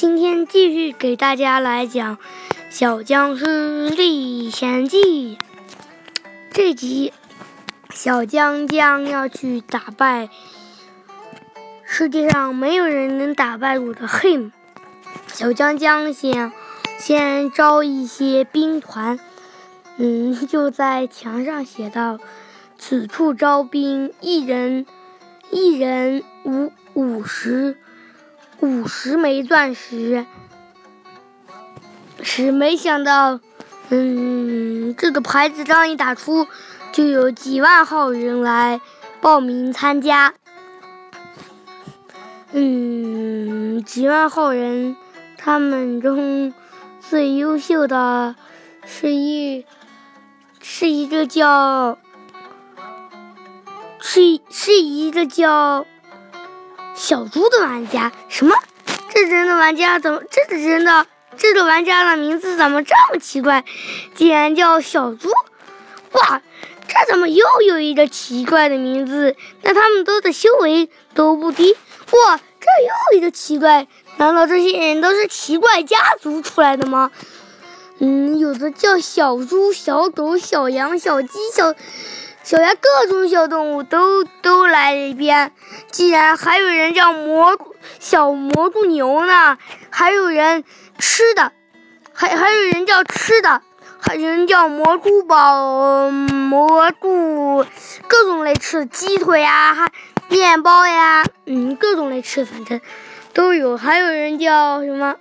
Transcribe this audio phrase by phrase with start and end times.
[0.00, 2.16] 今天继续给大家来讲
[2.70, 5.36] 《小僵尸历险记》
[6.50, 7.12] 这集，
[7.90, 10.30] 小江江要去打败
[11.84, 14.52] 世界上没有人能打败我的 him。
[15.26, 16.50] 小江江先
[16.98, 19.20] 先招一些兵团，
[19.98, 22.18] 嗯，就在墙上写道
[22.80, 24.86] ：“此处招兵，一人
[25.50, 27.76] 一人五五十。”
[28.60, 30.26] 五十枚钻石，
[32.22, 33.40] 是没想到，
[33.88, 36.46] 嗯，这个牌子刚一打出，
[36.92, 38.80] 就有几万号人来
[39.20, 40.34] 报名参加。
[42.52, 44.94] 嗯，几万号人，
[45.38, 46.52] 他们中
[47.00, 48.36] 最优秀的
[48.84, 49.64] 是一
[50.60, 51.96] 是一个叫
[54.00, 54.20] 是
[54.50, 55.86] 是一个叫。
[57.00, 58.54] 小猪的玩家什么？
[59.08, 60.20] 这人的玩家怎么？
[60.30, 61.06] 这个人的
[61.38, 63.64] 这个玩家的名字怎么这么奇怪？
[64.14, 65.30] 竟然叫小猪！
[66.12, 66.42] 哇，
[66.86, 69.34] 这怎么又有一个奇怪的名字？
[69.62, 71.74] 那他们都的修为都不低。
[72.10, 72.66] 哇，这
[73.14, 73.86] 又一个奇怪，
[74.18, 77.10] 难道这些人都是奇怪家族出来的吗？
[78.00, 81.74] 嗯，有的叫小猪、小狗、小羊、小鸡、小。
[82.42, 85.52] 小鸭各种小动物都都来了一遍，
[85.90, 89.58] 竟然还有人叫蘑菇小蘑菇牛呢，
[89.90, 90.64] 还有人
[90.98, 91.52] 吃的，
[92.12, 93.62] 还还有人叫吃的，
[94.00, 97.64] 还有人叫蘑菇堡蘑菇，
[98.08, 99.92] 各种类吃鸡腿呀，还
[100.28, 102.80] 面包呀，嗯，各种类吃反正
[103.34, 105.16] 都有，还有人叫什么？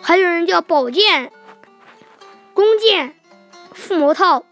[0.00, 1.32] 还有人叫宝剑、
[2.52, 3.14] 弓箭、
[3.72, 4.44] 附魔套。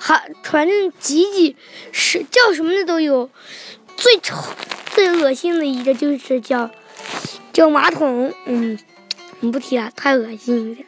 [0.00, 1.56] 还反正挤挤
[1.90, 3.28] 是叫什么的都有，
[3.96, 4.36] 最丑、
[4.94, 6.70] 最恶心的一个就是叫
[7.52, 8.78] 叫马桶，嗯，
[9.40, 10.84] 不提了，太恶心了。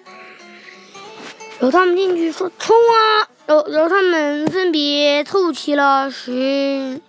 [1.58, 7.01] 然后他们进去说冲啊，然后然后他们分别凑齐了十一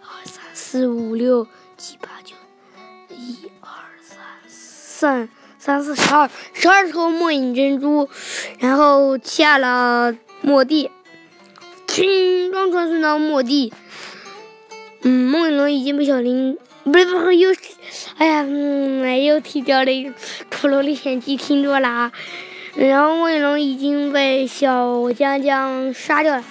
[0.00, 2.34] 二三四五六七八九，
[3.10, 3.68] 一二
[4.02, 5.28] 三三
[5.58, 8.08] 三四十二十二头末影珍珠，
[8.58, 10.90] 然后下了末地。
[11.92, 13.70] 轻装传送到末地，
[15.02, 17.50] 嗯，梦影龙已经被小林不是不是又，
[18.16, 19.92] 哎呀，嗯，又踢掉了
[20.50, 22.12] 《骷髅历险记》，听多了啊。
[22.76, 26.44] 然后梦影龙已经被小江江杀掉了，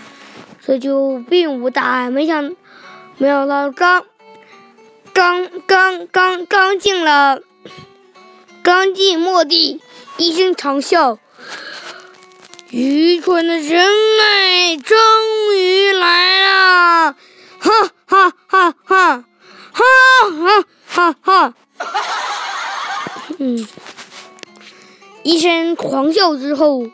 [0.63, 2.11] 所以就并无大碍。
[2.11, 2.55] 没想
[3.17, 4.05] 没想到刚
[5.11, 7.41] 刚刚刚刚进了，
[8.61, 9.81] 刚进末地，
[10.17, 11.17] 一声长啸。
[12.71, 13.85] 愚蠢的人
[14.17, 14.97] 类终
[15.57, 17.17] 于来了！
[17.59, 19.25] 哈哈哈哈
[19.73, 21.53] 哈哈哈！
[23.39, 23.67] 嗯，
[25.23, 26.87] 一声狂笑之后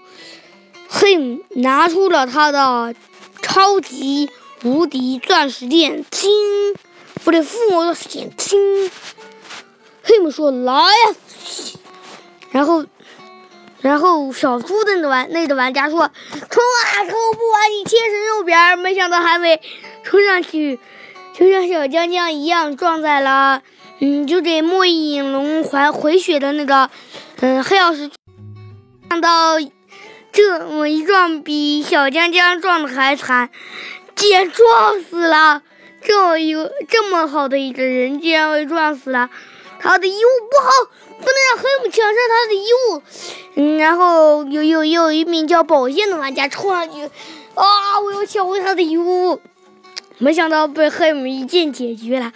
[0.90, 2.96] ，，him，拿出了他的
[3.44, 4.32] 超级
[4.64, 6.32] 无敌钻石剑，听，
[7.24, 8.90] 不对，父母的剑，听，
[10.02, 11.16] 嘿姆说来呀，
[12.50, 12.84] 然后。
[13.82, 16.10] 然后小猪的那玩那个玩家说
[16.50, 19.62] ：“冲啊，冲不完你贴身肉饼没想到还没
[20.04, 20.80] 冲上去，
[21.34, 23.62] 就像小江江一样撞在了，
[24.00, 26.90] 嗯，就给末影龙还回血的那个，
[27.42, 28.10] 嗯，黑曜石。
[29.10, 29.58] 看到
[30.32, 33.50] 这么一撞，比小江江撞的还惨，
[34.16, 35.62] 竟然撞死了！
[36.02, 39.30] 这么一个这么好的一个人，竟然被撞死了。”
[39.80, 41.56] 他的衣物不好，不能让
[41.97, 43.02] 抢上他的衣物。
[43.56, 47.09] 嗯，然后有有有一名叫宝剑的玩家冲上去，
[47.56, 48.00] 啊！
[48.03, 49.41] 我要抢回他的衣物，
[50.19, 52.31] 没想到被黑姆一剑解决了。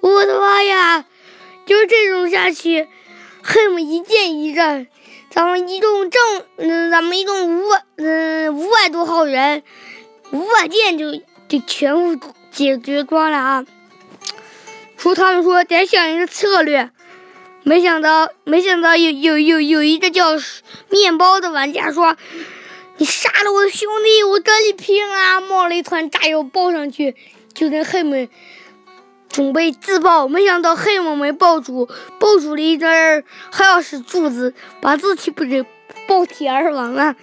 [0.00, 1.04] 我的妈呀！
[1.66, 2.88] 就是这种下去，
[3.42, 4.86] 黑姆一剑一战，
[5.30, 9.62] 咱们一共正，嗯，咱们一共五百，嗯，五百多号人，
[10.30, 11.12] 五百剑就
[11.46, 13.64] 就全部解决光了啊！
[14.96, 16.90] 说他们说得想一个策略，
[17.64, 20.36] 没想到没想到有有有有一个叫
[20.90, 22.16] 面包的玩家说
[22.98, 27.16] ：“你杀了我的兄弟，我跟你拼啊！”冒了一团炸药爆上去，
[27.54, 28.28] 就跟黑姆
[29.30, 30.28] 准备自爆。
[30.28, 31.88] 没想到黑姆没爆住，
[32.20, 34.52] 爆住了一根黑曜石柱子，
[34.82, 35.64] 把自己不给
[36.06, 37.16] 爆体而亡了，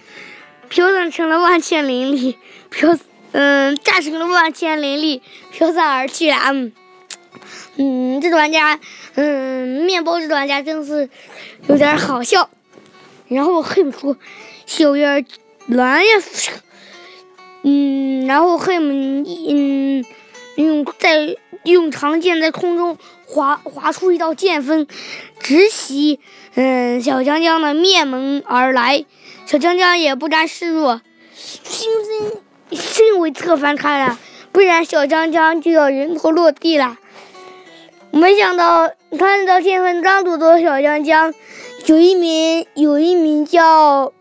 [0.68, 2.36] 飘散成了万千灵力，
[2.68, 2.98] 飘
[3.30, 5.22] 嗯炸成了万千灵力，
[5.52, 6.36] 飘散而去了。
[6.48, 6.72] 嗯，
[7.76, 8.78] 嗯这个玩家，
[9.14, 11.08] 嗯，面包这个玩家真是
[11.66, 12.50] 有点好笑。
[13.28, 14.16] 然后黑姆说
[14.66, 15.24] ：“小月
[15.66, 16.10] 来呀！”
[17.64, 20.04] 嗯，然后黑姆，嗯，
[20.56, 24.86] 用在用长剑在空中划划出一道剑锋，
[25.40, 26.20] 直袭
[26.56, 29.04] 嗯小江江的面门而来。
[29.46, 31.00] 小江江也不甘示弱，
[31.34, 34.18] 心生身为侧翻开了，
[34.50, 36.98] 不然小江江就要人头落地了。
[38.12, 41.32] 没想到看到剑锋刚躲到小江江，
[41.86, 44.12] 有一名有一名叫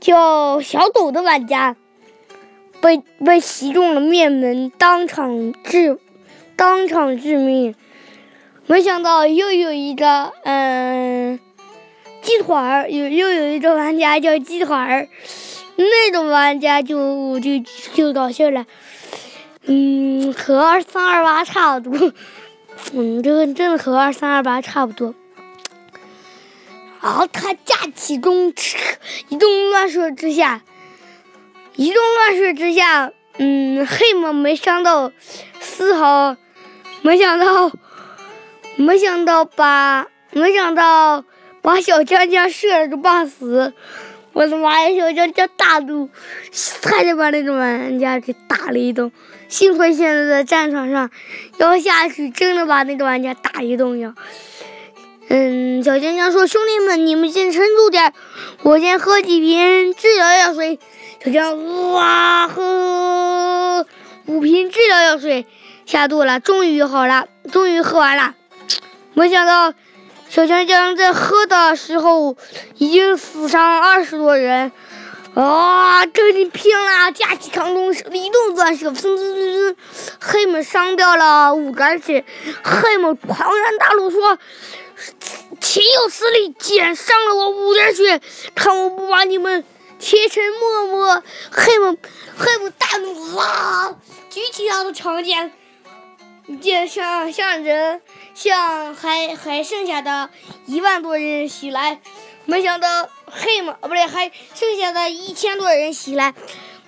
[0.00, 1.76] 叫小抖的玩家。
[2.80, 5.98] 被被袭中了面门，当场致
[6.54, 7.74] 当场致命。
[8.66, 11.40] 没想到又有一个嗯
[12.22, 15.08] 鸡腿儿，又又有一个玩家叫鸡腿儿，
[15.76, 17.50] 那种玩家就就
[17.94, 18.64] 就搞笑了。
[19.64, 22.12] 嗯，和二三二八差不多。
[22.92, 25.14] 嗯，这个真的和二三二八差不多。
[27.02, 28.52] 然后他架起弓，
[29.28, 30.62] 一动乱射之下。
[31.74, 35.12] 一动乱射之下，嗯，黑姆没伤到
[35.60, 36.34] 丝毫，
[37.02, 37.70] 没想到，
[38.76, 41.22] 没想到把，没想到
[41.60, 43.74] 把小江江射了个半死。
[44.32, 46.08] 我的妈呀，小江江大怒，
[46.50, 49.12] 差点把那个玩家给打了一顿。
[49.48, 51.10] 幸亏现在在战场上，
[51.58, 54.14] 要下去真的把那个玩家打一顿呀。
[55.28, 58.12] 嗯，小江江说：“兄弟们，你们先撑住点，
[58.62, 60.78] 我先喝几瓶治疗药水。”
[61.24, 63.84] 小江哇喝
[64.26, 65.46] 五瓶治疗药水
[65.84, 68.34] 下肚了，终于好了，终于喝完了。
[69.14, 69.72] 没想到
[70.28, 72.36] 小江江在喝的时候
[72.76, 74.70] 已经死伤二十多人，
[75.36, 77.12] 啊，跟你拼了！
[77.12, 79.76] 架起长弓，一动乱射，砰砰砰砰，
[80.18, 82.24] 黑们伤掉了五个人，
[82.64, 84.38] 黑们庞然大怒说
[85.60, 86.48] ：“岂有此理！
[86.58, 88.18] 竟然伤了我五点血，
[88.54, 89.62] 看我不把你们！”
[90.00, 91.98] 切成沫沫，黑姆
[92.38, 93.94] 黑姆大怒，哇！
[94.30, 95.52] 举起他的长剑，
[96.62, 98.00] 剑向向人
[98.34, 100.30] 向还还剩下的
[100.64, 102.00] 一万多人袭来。
[102.46, 106.32] 没想到黑姆哦不对，还剩下的一千多人袭来。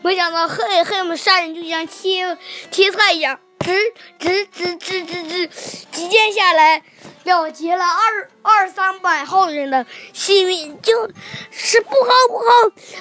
[0.03, 2.39] 没想到黑黑姆杀人就像切
[2.71, 5.51] 切菜一样，直直直直直直
[5.91, 6.83] 几剑下来。
[7.25, 9.85] 了结了二二三百号人的
[10.15, 11.11] 性命，就
[11.51, 12.45] 是不好不好，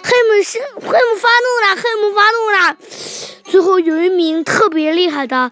[0.04, 2.78] 黑姆是黑姆发怒了，黑姆发怒了。
[3.46, 5.52] 最后有一名特别厉害的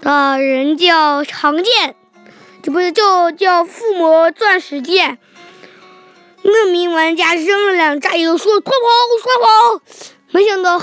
[0.00, 1.96] 的人叫长剑，
[2.62, 5.18] 就不是叫叫附魔钻石剑。
[6.42, 8.86] 那名玩家扔了两炸药，说快跑
[9.22, 9.80] 快跑！
[10.30, 10.80] 没想到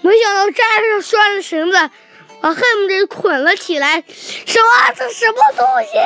[0.00, 1.90] 没想到炸上拴了绳子。
[2.38, 4.04] 把黑姆给捆了起来，
[4.46, 4.92] 什么？
[4.94, 5.98] 这什么东西？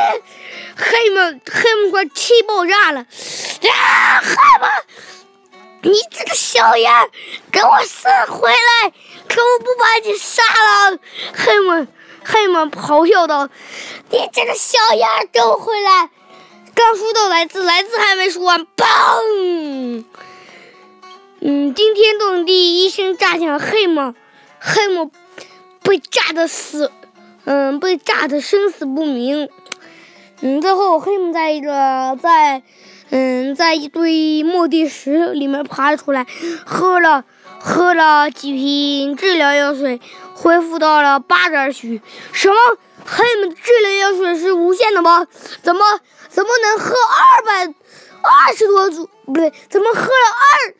[0.76, 3.00] 黑姆黑姆快气爆炸了！
[3.00, 7.10] 啊，黑姆，你这个小样，
[7.50, 8.92] 给我死回来！
[9.28, 10.98] 可我不把你杀了！
[11.34, 11.86] 黑姆
[12.24, 13.48] 黑姆咆哮道
[14.10, 16.10] ：“你这个小样，给我回来！”
[16.74, 20.04] 刚说到来自，来自还没说完，砰！
[21.40, 24.14] 嗯，惊天动地一声炸响，黑姆
[24.58, 25.10] 黑姆。
[25.82, 26.92] 被炸的死，
[27.46, 29.48] 嗯，被炸的生死不明。
[30.42, 32.62] 嗯，最后黑姆在一个在，
[33.08, 36.26] 嗯，在一堆墓地石里面爬出来，
[36.66, 37.24] 喝了
[37.58, 40.00] 喝了几瓶治疗药水，
[40.34, 42.02] 恢复到了八点许。
[42.30, 42.56] 什么？
[43.06, 45.26] 黑姆治疗药水是无限的吗？
[45.62, 45.82] 怎么
[46.40, 47.74] 怎么能喝二百
[48.22, 49.10] 二十多组？
[49.26, 50.74] 不对，怎么喝了二？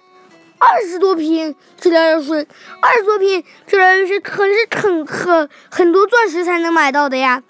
[0.59, 2.49] 二十多瓶治疗药水，
[2.81, 7.43] 二十多瓶治疗药水可是很很很多钻石才能买到的呀！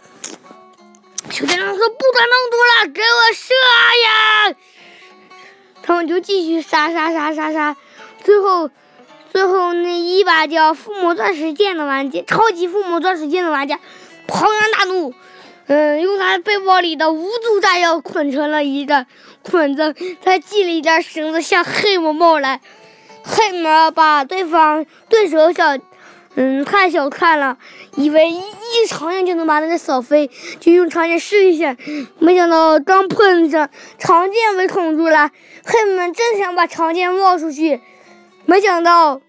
[1.30, 3.54] 小天狼说：“不管那么多了，给我射
[4.04, 4.56] 呀！”
[5.80, 7.76] 他们就继续杀杀杀杀杀，
[8.24, 8.70] 最后
[9.32, 13.78] 最后那一把叫附魔钻石剑的玩家，超级附魔钻石剑的玩家
[14.26, 15.14] 庞然大怒，
[15.72, 19.06] 嗯，用他背包里的无组炸药捆成了一个
[19.42, 22.60] 捆子，他系了一根绳子向黑魔冒来。
[23.22, 25.78] 黑魔把对方对手小，
[26.34, 27.56] 嗯，太小看了，
[27.94, 31.76] 以为一长剑就能把他给扫飞，就用长剑试一下。
[32.18, 35.30] 没想到刚碰上长剑被捅住了，
[35.64, 37.80] 黑魔正想把长剑冒出去，
[38.44, 39.20] 没想到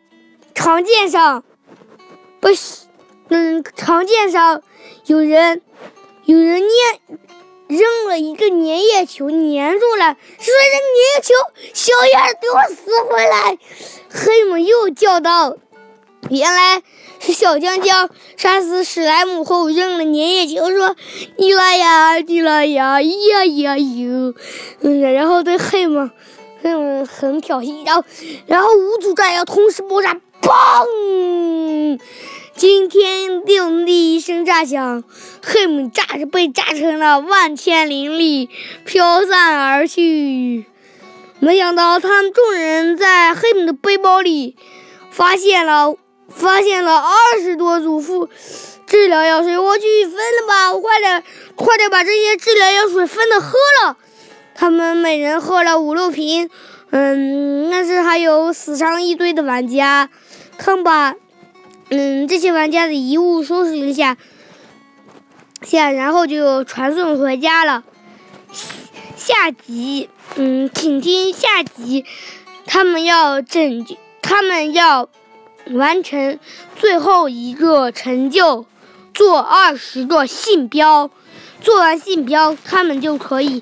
[0.55, 1.43] 长剑上
[2.39, 2.87] 不是，
[3.29, 4.63] 嗯，长剑上
[5.05, 5.61] 有人，
[6.31, 6.75] 有人捏。
[7.67, 10.17] 扔了一个粘液球，粘住了。
[10.39, 11.33] 说扔粘液球，
[11.73, 13.57] 小样给我死回来！
[14.09, 15.55] 黑姆又叫道
[16.29, 16.83] ：“原来
[17.19, 20.97] 是小江江杀死史莱姆后扔了粘液球，说
[21.37, 24.33] 你来呀，你来呀，咿呀咿呀哟！
[24.81, 26.09] 嗯，然后对黑姆，
[26.61, 28.03] 黑姆很挑衅，然后，
[28.47, 31.99] 然后五组炸药同时爆炸，嘣！
[32.61, 35.03] 惊天动地一声炸响，
[35.43, 38.51] 黑姆炸被炸成了万千灵粒，
[38.85, 40.67] 飘散而去。
[41.39, 44.55] 没想到他们众人在黑姆的背包里
[45.09, 45.95] 发现了
[46.29, 48.29] 发现了二十多组副
[48.85, 49.57] 治疗药水。
[49.57, 51.23] 我去分了吧，我快点
[51.55, 53.97] 快点把这些治疗药水分的喝了。
[54.53, 56.47] 他们每人喝了五六瓶。
[56.91, 60.11] 嗯，但是还有死伤一堆的玩家，
[60.59, 61.15] 看吧
[61.93, 64.17] 嗯这些玩家的遗物收拾一下
[65.61, 67.83] 下，然后就传送回家了。
[69.17, 72.05] 下集，嗯，请听下集，
[72.65, 75.09] 他们要拯救，他们要
[75.71, 76.39] 完成
[76.77, 78.65] 最后一个成就，
[79.13, 81.11] 做二十个信标，
[81.59, 83.61] 做完信标，他们就可以。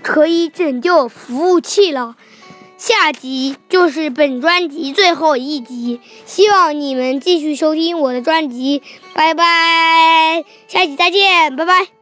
[0.00, 2.16] 可以拯救服务器了。
[2.78, 8.82] 下集就是本专辑最后一集，希望你们继续收听我的专辑。
[9.12, 11.97] 拜拜，下集再见，拜拜。